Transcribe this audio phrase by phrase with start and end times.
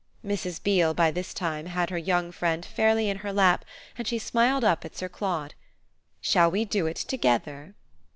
[0.25, 0.63] Mrs.
[0.63, 3.63] Beale by this time had her young friend fairly in her lap
[3.99, 5.53] and she smiled up at Sir Claude.
[6.21, 7.75] "Shall we do it together?"